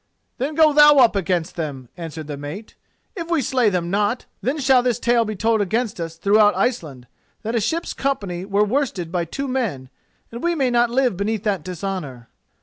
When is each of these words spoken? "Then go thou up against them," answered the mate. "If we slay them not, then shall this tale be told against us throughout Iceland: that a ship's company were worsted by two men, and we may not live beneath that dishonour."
"Then 0.39 0.55
go 0.55 0.73
thou 0.73 0.95
up 0.97 1.15
against 1.15 1.55
them," 1.55 1.87
answered 1.95 2.25
the 2.25 2.35
mate. 2.35 2.73
"If 3.15 3.29
we 3.29 3.43
slay 3.43 3.69
them 3.69 3.91
not, 3.91 4.25
then 4.41 4.57
shall 4.57 4.81
this 4.81 4.97
tale 4.97 5.25
be 5.25 5.35
told 5.35 5.61
against 5.61 5.99
us 5.99 6.15
throughout 6.17 6.55
Iceland: 6.57 7.05
that 7.43 7.53
a 7.53 7.61
ship's 7.61 7.93
company 7.93 8.43
were 8.43 8.65
worsted 8.65 9.11
by 9.11 9.25
two 9.25 9.47
men, 9.47 9.91
and 10.31 10.41
we 10.43 10.55
may 10.55 10.71
not 10.71 10.89
live 10.89 11.15
beneath 11.15 11.43
that 11.43 11.61
dishonour." 11.63 12.29